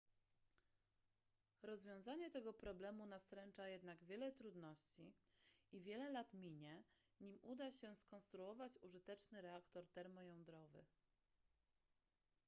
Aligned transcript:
rozwiązanie 1.63 2.31
tego 2.31 2.53
problemu 2.53 3.05
nastręcza 3.05 3.67
jednak 3.67 4.03
wiele 4.03 4.31
trudności 4.31 5.13
i 5.71 5.81
wiele 5.81 6.09
lat 6.09 6.33
minie 6.33 6.83
nim 7.19 7.39
uda 7.41 7.71
się 7.71 7.95
skonstruować 7.95 8.79
użyteczny 8.81 9.41
reaktor 9.41 9.87
termojądrowy 9.89 10.85